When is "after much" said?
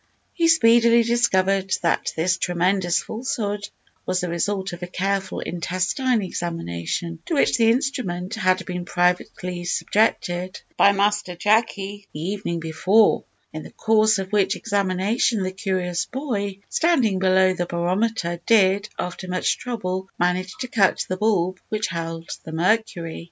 18.97-19.59